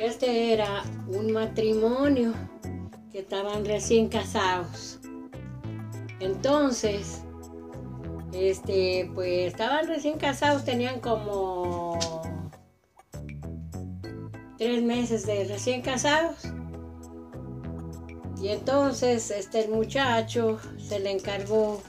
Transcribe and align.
este 0.00 0.52
era 0.52 0.82
un 1.08 1.32
matrimonio 1.32 2.32
que 3.12 3.18
estaban 3.18 3.64
recién 3.64 4.08
casados. 4.08 4.98
Entonces, 6.20 7.22
este, 8.32 9.10
pues 9.14 9.52
estaban 9.52 9.86
recién 9.88 10.18
casados, 10.18 10.64
tenían 10.64 11.00
como 11.00 11.98
tres 14.56 14.82
meses 14.82 15.26
de 15.26 15.44
recién 15.44 15.82
casados. 15.82 16.36
Y 18.42 18.48
entonces 18.48 19.30
este 19.30 19.68
muchacho 19.68 20.58
se 20.78 20.98
le 20.98 21.10
encargó 21.10 21.82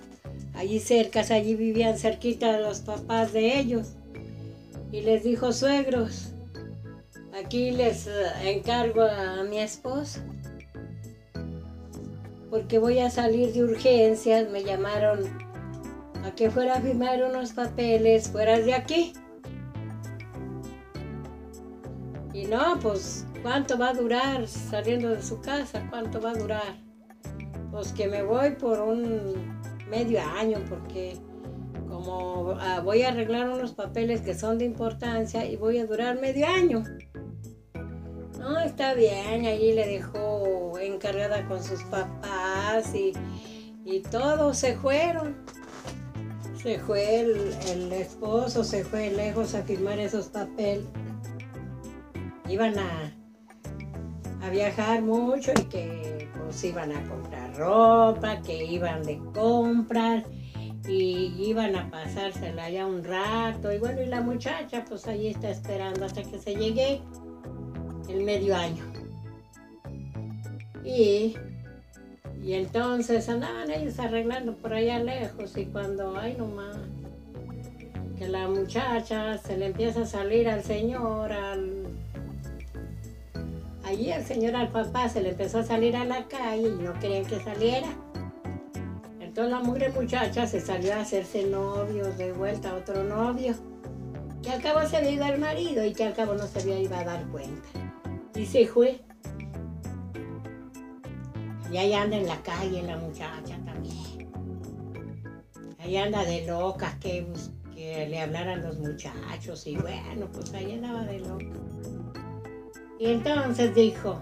allí 0.53 0.79
cerca, 0.79 1.21
allí 1.29 1.55
vivían 1.55 1.97
cerquita 1.97 2.59
los 2.59 2.79
papás 2.79 3.31
de 3.31 3.57
ellos. 3.57 3.93
Y 4.91 5.01
les 5.01 5.23
dijo, 5.23 5.53
suegros, 5.53 6.33
aquí 7.33 7.71
les 7.71 8.07
eh, 8.07 8.11
encargo 8.43 9.03
a 9.03 9.43
mi 9.43 9.59
esposa. 9.59 10.23
Porque 12.49 12.79
voy 12.79 12.99
a 12.99 13.09
salir 13.09 13.53
de 13.53 13.63
urgencias, 13.63 14.49
me 14.49 14.63
llamaron 14.63 15.19
a 16.25 16.31
que 16.35 16.51
fuera 16.51 16.75
a 16.75 16.81
firmar 16.81 17.23
unos 17.23 17.53
papeles 17.53 18.29
fuera 18.29 18.59
de 18.59 18.73
aquí. 18.73 19.13
Y 22.33 22.45
no, 22.45 22.77
pues, 22.81 23.25
¿cuánto 23.41 23.77
va 23.77 23.89
a 23.89 23.93
durar 23.93 24.47
saliendo 24.47 25.09
de 25.09 25.21
su 25.21 25.39
casa? 25.41 25.85
¿Cuánto 25.89 26.19
va 26.19 26.31
a 26.31 26.35
durar? 26.35 26.77
Pues 27.71 27.93
que 27.93 28.07
me 28.07 28.21
voy 28.23 28.51
por 28.51 28.79
un 28.81 29.59
medio 29.89 30.21
año 30.21 30.59
porque 30.69 31.17
como 31.89 32.55
ah, 32.59 32.81
voy 32.81 33.03
a 33.03 33.09
arreglar 33.09 33.49
unos 33.49 33.73
papeles 33.73 34.21
que 34.21 34.33
son 34.33 34.57
de 34.57 34.65
importancia 34.65 35.45
y 35.45 35.57
voy 35.57 35.77
a 35.79 35.85
durar 35.85 36.19
medio 36.19 36.47
año. 36.47 36.83
No, 38.41 38.59
está 38.59 38.93
bien, 38.93 39.45
allí 39.45 39.73
le 39.73 39.87
dejó 39.87 40.77
encargada 40.79 41.47
con 41.47 41.63
sus 41.63 41.81
papás 41.83 42.93
y, 42.93 43.13
y 43.85 44.01
todos 44.01 44.57
se 44.57 44.75
fueron. 44.75 45.37
Se 46.61 46.79
fue 46.79 47.21
el, 47.21 47.55
el 47.69 47.93
esposo, 47.93 48.63
se 48.63 48.83
fue 48.83 49.11
lejos 49.11 49.55
a 49.55 49.63
firmar 49.63 49.99
esos 49.99 50.27
papeles 50.27 50.85
iban 52.51 52.77
a, 52.77 53.13
a 54.41 54.49
viajar 54.49 55.01
mucho 55.01 55.51
y 55.57 55.63
que 55.65 56.29
pues 56.43 56.63
iban 56.63 56.91
a 56.91 57.01
comprar 57.09 57.55
ropa, 57.55 58.41
que 58.41 58.65
iban 58.65 59.03
de 59.03 59.17
compras 59.33 60.25
y 60.87 61.33
iban 61.37 61.75
a 61.75 61.89
pasársela 61.89 62.69
ya 62.69 62.85
un 62.85 63.03
rato. 63.03 63.71
Y 63.71 63.77
bueno, 63.79 64.01
y 64.01 64.07
la 64.07 64.21
muchacha 64.21 64.83
pues 64.87 65.07
ahí 65.07 65.27
está 65.27 65.49
esperando 65.49 66.05
hasta 66.05 66.23
que 66.23 66.39
se 66.39 66.55
llegue 66.55 67.01
el 68.11 68.23
medio 68.23 68.55
año. 68.55 68.83
Y, 70.83 71.35
y 72.43 72.53
entonces 72.53 73.29
andaban 73.29 73.69
ellos 73.71 73.99
arreglando 73.99 74.55
por 74.55 74.73
allá 74.73 74.99
lejos 74.99 75.57
y 75.57 75.65
cuando, 75.65 76.17
ay 76.17 76.35
nomás, 76.37 76.77
que 78.17 78.27
la 78.27 78.47
muchacha 78.47 79.37
se 79.37 79.57
le 79.57 79.67
empieza 79.67 80.01
a 80.01 80.05
salir 80.05 80.49
al 80.49 80.63
señor, 80.63 81.31
al 81.31 81.91
Allí 83.91 84.09
el 84.09 84.23
señor 84.23 84.55
al 84.55 84.69
papá 84.69 85.09
se 85.09 85.21
le 85.21 85.29
empezó 85.31 85.59
a 85.59 85.63
salir 85.63 85.97
a 85.97 86.05
la 86.05 86.25
calle 86.27 86.69
y 86.69 86.81
no 86.81 86.97
querían 86.99 87.25
que 87.25 87.41
saliera. 87.41 87.89
Entonces 89.19 89.51
la 89.51 89.59
mujer 89.59 89.91
muchacha 89.93 90.47
se 90.47 90.61
salió 90.61 90.93
a 90.93 91.01
hacerse 91.01 91.43
novios, 91.43 92.17
de 92.17 92.31
vuelta 92.31 92.69
a 92.69 92.75
otro 92.75 93.03
novio, 93.03 93.53
que 94.41 94.49
al 94.49 94.61
cabo 94.61 94.87
se 94.87 94.95
había 94.95 95.11
ido 95.11 95.25
al 95.25 95.39
marido 95.39 95.83
y 95.83 95.93
que 95.93 96.05
al 96.05 96.13
cabo 96.13 96.35
no 96.35 96.47
se 96.47 96.59
había 96.59 96.79
ido 96.79 96.95
a 96.95 97.03
dar 97.03 97.25
cuenta. 97.27 97.90
Y 98.41 98.45
se 98.47 98.65
fue. 98.65 98.99
Y 101.71 101.77
ahí 101.77 101.93
anda 101.93 102.17
en 102.17 102.25
la 102.25 102.41
calle 102.41 102.81
la 102.81 102.97
muchacha 102.97 103.55
también. 103.63 104.31
Ahí 105.77 105.95
anda 105.95 106.25
de 106.25 106.47
loca 106.47 106.97
que, 106.99 107.27
que 107.75 108.07
le 108.07 108.19
hablaran 108.19 108.63
los 108.63 108.79
muchachos 108.79 109.67
y 109.67 109.75
bueno, 109.77 110.27
pues 110.33 110.51
ahí 110.55 110.73
andaba 110.73 111.03
de 111.03 111.19
loca. 111.19 111.45
Y 112.97 113.11
entonces 113.11 113.75
dijo, 113.75 114.19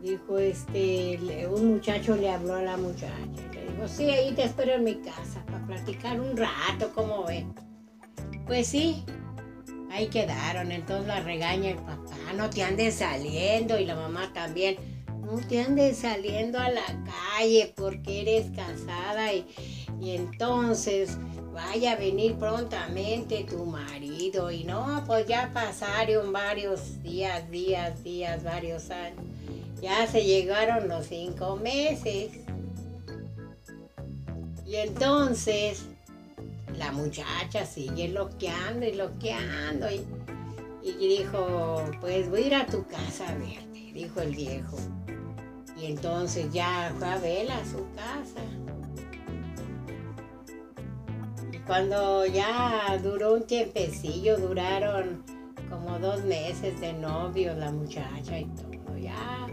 dijo 0.00 0.38
este, 0.38 1.48
un 1.48 1.72
muchacho 1.72 2.14
le 2.14 2.30
habló 2.30 2.54
a 2.54 2.62
la 2.62 2.76
muchacha. 2.76 3.10
Le 3.52 3.72
dijo, 3.72 3.88
sí, 3.88 4.04
ahí 4.10 4.32
te 4.32 4.44
espero 4.44 4.74
en 4.74 4.84
mi 4.84 4.94
casa 5.00 5.44
para 5.46 5.66
platicar 5.66 6.20
un 6.20 6.36
rato, 6.36 6.92
¿cómo 6.94 7.24
ven? 7.24 7.52
Pues 8.46 8.68
sí, 8.68 9.04
ahí 9.94 10.08
quedaron. 10.08 10.72
Entonces 10.72 11.06
la 11.06 11.20
regaña 11.20 11.70
el 11.70 11.76
papá, 11.76 12.32
no 12.36 12.50
te 12.50 12.62
andes 12.62 12.96
saliendo 12.96 13.78
y 13.78 13.84
la 13.84 13.94
mamá 13.94 14.32
también. 14.32 14.76
No 15.22 15.38
te 15.48 15.62
andes 15.62 15.98
saliendo 15.98 16.58
a 16.58 16.68
la 16.68 16.84
calle 17.32 17.72
porque 17.74 18.20
eres 18.20 18.46
casada 18.54 19.32
y, 19.32 19.46
y 19.98 20.16
entonces 20.16 21.16
vaya 21.52 21.92
a 21.92 21.96
venir 21.96 22.34
prontamente 22.34 23.44
tu 23.44 23.64
marido. 23.64 24.50
Y 24.50 24.64
no, 24.64 25.02
pues 25.06 25.26
ya 25.26 25.50
pasaron 25.54 26.32
varios 26.32 27.02
días, 27.02 27.50
días, 27.50 28.02
días, 28.04 28.44
varios 28.44 28.90
años. 28.90 29.22
Ya 29.80 30.06
se 30.06 30.24
llegaron 30.24 30.88
los 30.88 31.06
cinco 31.06 31.56
meses. 31.56 32.30
Y 34.66 34.76
entonces 34.76 35.86
la 36.76 36.92
muchacha 36.92 37.64
sigue 37.64 38.08
loqueando 38.08 38.86
y 38.86 38.94
loqueando. 38.94 39.90
Y, 39.90 40.04
y 40.82 41.18
dijo, 41.18 41.82
pues 42.00 42.28
voy 42.28 42.42
a 42.42 42.46
ir 42.46 42.54
a 42.54 42.66
tu 42.66 42.86
casa 42.86 43.28
a 43.28 43.34
verte, 43.34 43.92
dijo 43.92 44.20
el 44.20 44.34
viejo. 44.34 44.76
Y 45.76 45.86
entonces 45.86 46.52
ya 46.52 46.94
fue 46.98 47.08
a 47.08 47.18
verla 47.18 47.56
a 47.58 47.64
su 47.64 47.84
casa. 47.96 48.40
Cuando 51.66 52.26
ya 52.26 52.98
duró 53.02 53.34
un 53.34 53.46
tiempecillo, 53.46 54.36
duraron 54.38 55.24
como 55.70 55.98
dos 55.98 56.22
meses 56.24 56.78
de 56.80 56.92
novio 56.92 57.54
la 57.54 57.72
muchacha 57.72 58.38
y 58.38 58.44
todo, 58.44 58.98
ya. 58.98 59.46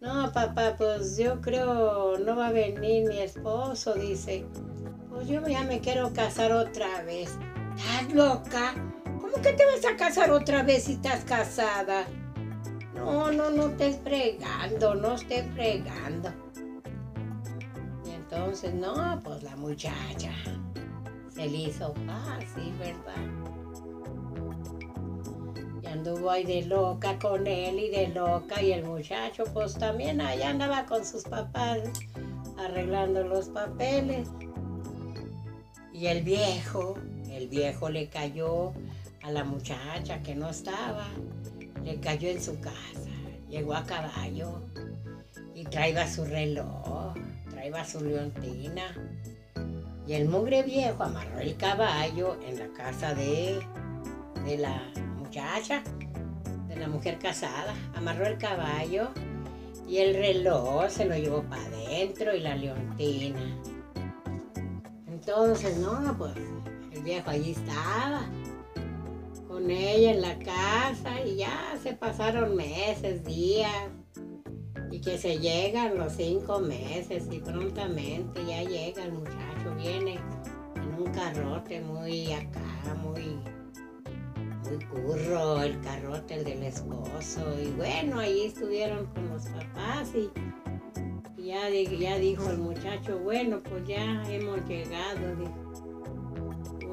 No, 0.00 0.30
papá, 0.32 0.74
pues 0.76 1.16
yo 1.16 1.40
creo 1.40 2.18
no 2.18 2.36
va 2.36 2.48
a 2.48 2.52
venir 2.52 3.08
mi 3.08 3.18
esposo, 3.18 3.94
dice. 3.94 4.44
Pues 5.22 5.30
yo 5.30 5.46
ya 5.46 5.62
me 5.62 5.78
quiero 5.78 6.12
casar 6.12 6.50
otra 6.50 7.04
vez. 7.04 7.38
¿Estás 7.76 8.12
loca? 8.12 8.74
¿Cómo 9.04 9.32
que 9.34 9.52
te 9.52 9.64
vas 9.66 9.84
a 9.86 9.96
casar 9.96 10.32
otra 10.32 10.64
vez 10.64 10.82
si 10.82 10.94
estás 10.94 11.24
casada? 11.24 12.06
No, 12.92 13.30
no, 13.30 13.48
no 13.50 13.68
estés 13.68 14.00
fregando, 14.02 14.96
no 14.96 15.14
estés 15.14 15.46
fregando. 15.54 16.32
Y 18.04 18.10
entonces, 18.10 18.74
no, 18.74 19.20
pues 19.22 19.44
la 19.44 19.54
muchacha 19.54 20.32
se 21.28 21.46
le 21.46 21.56
hizo 21.56 21.94
fácil, 22.04 22.74
¿verdad? 22.80 23.22
Y 25.84 25.86
anduvo 25.86 26.32
ahí 26.32 26.42
de 26.42 26.62
loca 26.62 27.16
con 27.20 27.46
él 27.46 27.78
y 27.78 27.90
de 27.90 28.08
loca 28.08 28.60
y 28.60 28.72
el 28.72 28.84
muchacho 28.84 29.44
pues 29.54 29.74
también 29.74 30.20
allá 30.20 30.50
andaba 30.50 30.84
con 30.84 31.04
sus 31.04 31.22
papás 31.22 31.78
arreglando 32.58 33.22
los 33.22 33.50
papeles. 33.50 34.28
Y 36.02 36.08
el 36.08 36.24
viejo, 36.24 36.98
el 37.30 37.46
viejo 37.46 37.88
le 37.88 38.08
cayó 38.08 38.72
a 39.22 39.30
la 39.30 39.44
muchacha 39.44 40.20
que 40.20 40.34
no 40.34 40.50
estaba, 40.50 41.06
le 41.84 42.00
cayó 42.00 42.28
en 42.28 42.42
su 42.42 42.58
casa, 42.58 43.08
llegó 43.48 43.74
a 43.74 43.86
caballo 43.86 44.64
y 45.54 45.62
traía 45.62 46.08
su 46.08 46.24
reloj, 46.24 47.14
traía 47.52 47.84
su 47.84 48.00
leontina 48.00 48.82
y 50.04 50.14
el 50.14 50.28
mugre 50.28 50.64
viejo 50.64 51.04
amarró 51.04 51.38
el 51.38 51.56
caballo 51.56 52.36
en 52.48 52.58
la 52.58 52.66
casa 52.72 53.14
de, 53.14 53.64
de 54.44 54.58
la 54.58 54.82
muchacha, 55.18 55.84
de 56.66 56.74
la 56.78 56.88
mujer 56.88 57.20
casada. 57.20 57.76
Amarró 57.94 58.26
el 58.26 58.38
caballo 58.38 59.10
y 59.86 59.98
el 59.98 60.14
reloj 60.14 60.88
se 60.88 61.04
lo 61.04 61.14
llevó 61.16 61.44
para 61.44 61.64
adentro 61.64 62.34
y 62.34 62.40
la 62.40 62.56
leontina. 62.56 63.62
Entonces, 65.24 65.76
no, 65.78 66.16
pues 66.18 66.32
el 66.90 67.02
viejo 67.04 67.30
allí 67.30 67.52
estaba 67.52 68.28
con 69.46 69.70
ella 69.70 70.10
en 70.10 70.20
la 70.20 70.36
casa 70.40 71.24
y 71.24 71.36
ya 71.36 71.78
se 71.80 71.92
pasaron 71.92 72.56
meses, 72.56 73.22
días 73.22 73.70
y 74.90 75.00
que 75.00 75.18
se 75.18 75.38
llegan 75.38 75.96
los 75.96 76.14
cinco 76.14 76.58
meses 76.58 77.28
y 77.30 77.38
prontamente 77.38 78.44
ya 78.44 78.64
llega 78.64 79.04
el 79.04 79.12
muchacho, 79.12 79.76
viene 79.76 80.18
en 80.74 80.94
un 81.00 81.12
carrote 81.12 81.80
muy 81.82 82.32
acá, 82.32 82.96
muy, 83.00 83.38
muy 84.64 84.84
curro, 84.86 85.62
el 85.62 85.80
carrote 85.82 86.34
el 86.34 86.44
del 86.44 86.64
esposo 86.64 87.60
y 87.64 87.70
bueno, 87.76 88.18
ahí 88.18 88.46
estuvieron 88.46 89.06
con 89.06 89.28
los 89.30 89.44
papás 89.44 90.08
y, 90.16 90.28
ya, 91.98 92.18
dijo 92.18 92.50
el 92.50 92.58
muchacho, 92.58 93.18
bueno, 93.18 93.60
pues 93.62 93.86
ya 93.86 94.22
hemos 94.30 94.66
llegado, 94.66 95.20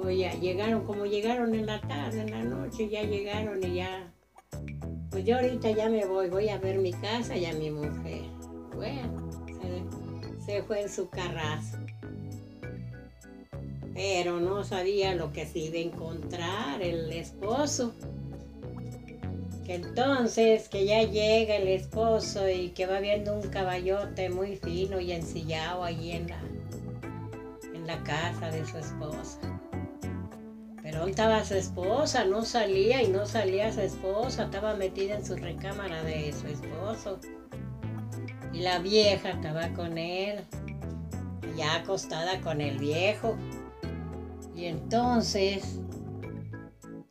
Pues 0.01 0.17
ya 0.17 0.33
llegaron, 0.33 0.85
como 0.85 1.05
llegaron 1.05 1.55
en 1.55 1.65
la 1.65 1.79
tarde, 1.81 2.21
en 2.21 2.31
la 2.31 2.43
noche, 2.43 2.89
ya 2.89 3.03
llegaron 3.03 3.63
y 3.63 3.75
ya. 3.75 4.13
Pues 5.11 5.25
yo 5.25 5.37
ahorita 5.37 5.71
ya 5.71 5.89
me 5.89 6.05
voy, 6.05 6.29
voy 6.29 6.49
a 6.49 6.57
ver 6.57 6.77
mi 6.77 6.91
casa 6.91 7.35
y 7.35 7.45
a 7.45 7.53
mi 7.53 7.71
mujer. 7.71 8.23
Bueno, 8.75 9.29
se, 9.47 10.45
se 10.45 10.63
fue 10.63 10.81
en 10.81 10.89
su 10.89 11.09
carrazo. 11.09 11.77
Pero 13.93 14.39
no 14.39 14.63
sabía 14.63 15.15
lo 15.15 15.33
que 15.33 15.45
se 15.45 15.59
iba 15.59 15.77
a 15.77 15.81
encontrar 15.81 16.81
el 16.81 17.11
esposo. 17.11 17.93
Entonces 19.69 20.67
que 20.67 20.87
ya 20.87 21.03
llega 21.03 21.55
el 21.55 21.67
esposo 21.67 22.49
y 22.49 22.69
que 22.69 22.87
va 22.87 22.99
viendo 22.99 23.35
un 23.35 23.49
caballote 23.49 24.31
muy 24.31 24.55
fino 24.55 24.99
y 24.99 25.11
ensillado 25.11 25.83
allí 25.83 26.13
en 26.13 26.27
la, 26.27 26.41
en 27.75 27.85
la 27.85 28.01
casa 28.01 28.49
de 28.49 28.65
su 28.65 28.79
esposa. 28.79 29.39
Pero 30.81 30.97
¿dónde 30.97 31.11
estaba 31.11 31.45
su 31.45 31.53
esposa? 31.53 32.25
No 32.25 32.43
salía 32.45 33.03
y 33.03 33.09
no 33.09 33.27
salía 33.27 33.71
su 33.71 33.81
esposa, 33.81 34.45
estaba 34.45 34.73
metida 34.73 35.17
en 35.17 35.23
su 35.23 35.35
recámara 35.35 36.01
de 36.01 36.33
su 36.33 36.47
esposo. 36.47 37.19
Y 38.51 38.61
la 38.61 38.79
vieja 38.79 39.29
estaba 39.29 39.69
con 39.75 39.99
él, 39.99 40.39
ya 41.55 41.75
acostada 41.75 42.41
con 42.41 42.59
el 42.59 42.79
viejo. 42.79 43.37
Y 44.55 44.65
entonces, 44.65 45.79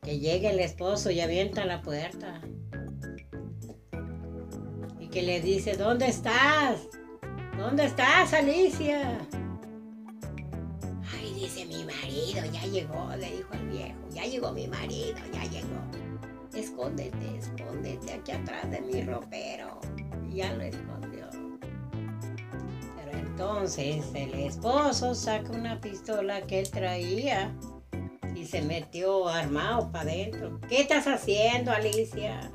que 0.09 0.17
llegue 0.17 0.49
el 0.49 0.59
esposo 0.59 1.11
y 1.11 1.21
avienta 1.21 1.65
la 1.65 1.83
puerta. 1.83 2.41
Y 4.99 5.07
que 5.07 5.21
le 5.21 5.39
dice, 5.39 5.77
¿dónde 5.77 6.07
estás? 6.07 6.87
¿Dónde 7.55 7.85
estás, 7.85 8.33
Alicia? 8.33 9.19
Ay, 11.13 11.33
dice 11.35 11.63
mi 11.65 11.83
marido, 11.83 12.41
ya 12.51 12.65
llegó, 12.65 13.15
le 13.17 13.33
dijo 13.33 13.49
al 13.51 13.69
viejo, 13.69 13.99
ya 14.09 14.23
llegó 14.23 14.51
mi 14.51 14.67
marido, 14.67 15.19
ya 15.31 15.43
llegó. 15.43 15.79
Escóndete, 16.55 17.37
escóndete 17.37 18.13
aquí 18.13 18.31
atrás 18.31 18.71
de 18.71 18.81
mi 18.81 19.03
ropero. 19.03 19.79
Y 20.27 20.37
ya 20.37 20.51
lo 20.53 20.63
escondió. 20.63 21.29
Pero 22.95 23.11
entonces 23.15 24.03
el 24.15 24.33
esposo 24.33 25.13
saca 25.13 25.51
una 25.51 25.79
pistola 25.79 26.41
que 26.47 26.61
él 26.61 26.71
traía 26.71 27.55
se 28.49 28.61
metió 28.63 29.27
armado 29.27 29.91
para 29.91 30.09
adentro. 30.09 30.59
¿Qué 30.67 30.81
estás 30.81 31.05
haciendo, 31.05 31.71
Alicia? 31.71 32.51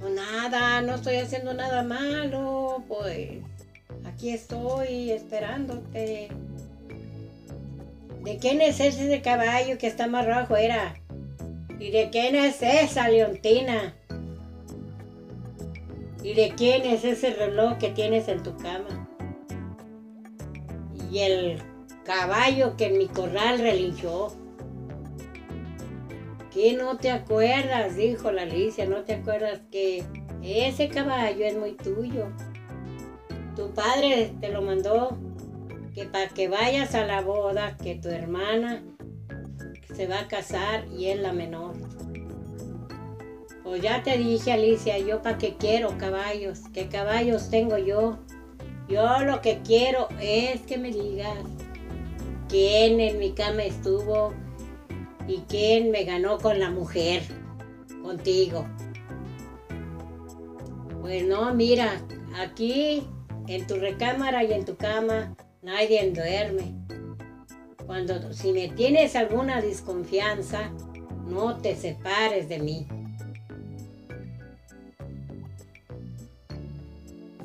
Pues 0.00 0.12
nada, 0.12 0.82
no 0.82 0.96
estoy 0.96 1.16
haciendo 1.16 1.54
nada 1.54 1.84
malo, 1.84 2.82
pues 2.88 3.38
aquí 4.04 4.30
estoy 4.30 5.12
esperándote. 5.12 6.28
¿De 8.24 8.38
quién 8.38 8.60
es 8.60 8.80
ese 8.80 9.22
caballo 9.22 9.78
que 9.78 9.86
está 9.86 10.04
amarrado 10.04 10.44
afuera? 10.44 10.96
¿Y 11.78 11.90
de 11.90 12.10
quién 12.10 12.34
es 12.34 12.60
esa 12.60 13.08
leontina? 13.08 13.94
¿Y 16.24 16.34
de 16.34 16.54
quién 16.56 16.82
es 16.82 17.04
ese 17.04 17.34
reloj 17.34 17.78
que 17.78 17.90
tienes 17.90 18.26
en 18.26 18.42
tu 18.42 18.56
cama? 18.56 19.08
Y 21.12 21.20
el 21.20 21.62
caballo 22.06 22.76
que 22.76 22.86
en 22.86 22.98
mi 22.98 23.08
corral 23.08 23.58
relinchó. 23.58 24.32
¿Qué 26.52 26.72
no 26.72 26.96
te 26.96 27.10
acuerdas? 27.10 27.96
Dijo 27.96 28.30
la 28.30 28.42
Alicia, 28.42 28.86
¿no 28.86 29.02
te 29.02 29.14
acuerdas 29.14 29.60
que 29.70 30.04
ese 30.42 30.88
caballo 30.88 31.44
es 31.44 31.58
muy 31.58 31.72
tuyo? 31.72 32.28
Tu 33.56 33.70
padre 33.74 34.32
te 34.40 34.48
lo 34.50 34.62
mandó 34.62 35.18
que 35.94 36.04
para 36.04 36.28
que 36.28 36.48
vayas 36.48 36.94
a 36.94 37.04
la 37.04 37.20
boda, 37.20 37.76
que 37.76 37.96
tu 37.96 38.08
hermana 38.08 38.82
se 39.94 40.06
va 40.06 40.20
a 40.20 40.28
casar 40.28 40.86
y 40.96 41.06
es 41.06 41.18
la 41.18 41.32
menor. 41.32 41.74
Pues 43.64 43.82
ya 43.82 44.02
te 44.02 44.16
dije, 44.16 44.52
Alicia, 44.52 44.98
yo 44.98 45.22
para 45.22 45.38
qué 45.38 45.56
quiero 45.56 45.98
caballos, 45.98 46.60
qué 46.72 46.88
caballos 46.88 47.50
tengo 47.50 47.76
yo. 47.78 48.18
Yo 48.88 49.24
lo 49.24 49.40
que 49.40 49.60
quiero 49.62 50.08
es 50.20 50.60
que 50.62 50.78
me 50.78 50.92
digas 50.92 51.36
quién 52.48 53.00
en 53.00 53.18
mi 53.18 53.32
cama 53.32 53.64
estuvo 53.64 54.32
y 55.26 55.38
quién 55.48 55.90
me 55.90 56.04
ganó 56.04 56.38
con 56.38 56.58
la 56.58 56.70
mujer, 56.70 57.22
contigo. 58.02 58.66
Pues 61.00 61.24
no, 61.24 61.54
mira, 61.54 62.00
aquí 62.36 63.06
en 63.46 63.66
tu 63.66 63.76
recámara 63.76 64.44
y 64.44 64.52
en 64.52 64.64
tu 64.64 64.76
cama 64.76 65.36
nadie 65.62 66.10
duerme. 66.10 66.74
Cuando 67.86 68.32
si 68.32 68.52
me 68.52 68.68
tienes 68.68 69.14
alguna 69.14 69.60
desconfianza, 69.60 70.72
no 71.26 71.56
te 71.58 71.76
separes 71.76 72.48
de 72.48 72.58
mí. 72.58 72.86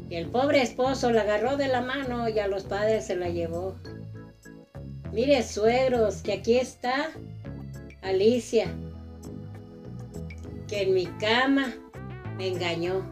Y 0.10 0.16
el 0.16 0.28
pobre 0.28 0.62
esposo 0.62 1.12
la 1.12 1.22
agarró 1.22 1.56
de 1.56 1.68
la 1.68 1.82
mano 1.82 2.28
y 2.28 2.38
a 2.40 2.48
los 2.48 2.64
padres 2.64 3.06
se 3.06 3.16
la 3.16 3.30
llevó. 3.30 3.76
Mire, 5.14 5.44
suegros, 5.44 6.22
que 6.22 6.32
aquí 6.32 6.58
está 6.58 7.10
Alicia, 8.02 8.74
que 10.70 10.84
en 10.84 10.94
mi 10.94 11.06
cama 11.06 11.74
me 12.38 12.48
engañó 12.48 13.06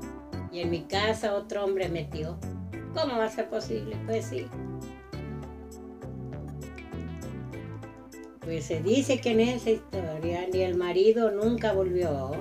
y 0.49 0.61
en 0.61 0.69
mi 0.69 0.83
casa 0.83 1.33
otro 1.33 1.65
hombre 1.65 1.89
metió. 1.89 2.37
¿Cómo 2.93 3.17
va 3.17 3.25
a 3.25 3.29
ser 3.29 3.49
posible? 3.49 3.97
Pues 4.05 4.25
sí. 4.25 4.47
Pues 8.39 8.65
se 8.65 8.81
dice 8.81 9.19
que 9.19 9.31
en 9.31 9.41
esa 9.41 9.71
historia 9.71 10.47
ni 10.51 10.61
el 10.61 10.75
marido 10.75 11.31
nunca 11.31 11.73
volvió. 11.73 12.31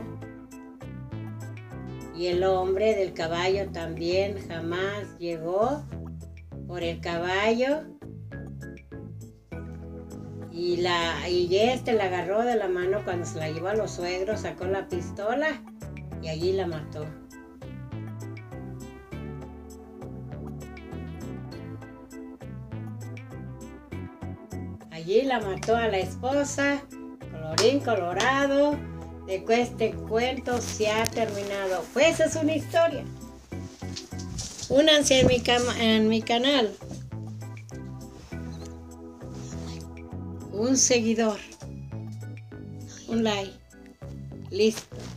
Y 2.17 2.27
el 2.27 2.45
hombre 2.45 2.95
del 2.95 3.13
caballo 3.13 3.71
también 3.73 4.39
jamás 4.49 5.19
llegó 5.19 5.83
por 6.67 6.83
el 6.83 7.01
caballo. 7.01 7.98
Y, 10.59 10.79
la, 10.79 11.29
y 11.29 11.57
este 11.57 11.93
la 11.93 12.07
agarró 12.07 12.43
de 12.43 12.57
la 12.57 12.67
mano 12.67 13.05
cuando 13.05 13.25
se 13.25 13.39
la 13.39 13.49
llevó 13.49 13.69
a 13.69 13.75
los 13.75 13.93
suegros, 13.93 14.41
sacó 14.41 14.65
la 14.65 14.89
pistola 14.89 15.63
y 16.21 16.27
allí 16.27 16.53
la 16.53 16.67
mató. 16.67 17.07
Allí 24.91 25.23
la 25.23 25.39
mató 25.39 25.77
a 25.77 25.87
la 25.87 25.99
esposa, 25.99 26.83
colorín 27.31 27.79
colorado, 27.79 28.77
de 29.29 29.45
que 29.45 29.61
este 29.63 29.93
cuento 29.93 30.61
se 30.61 30.91
ha 30.91 31.05
terminado. 31.05 31.85
Pues 31.93 32.19
es 32.19 32.35
una 32.35 32.57
historia. 32.57 33.05
Únanse 34.71 35.21
en 35.21 35.27
mi, 35.29 35.41
en 35.79 36.09
mi 36.09 36.21
canal. 36.21 36.75
Un 40.59 40.77
seguidor. 40.77 41.39
Un 43.07 43.23
like. 43.23 43.53
Listo. 44.51 45.08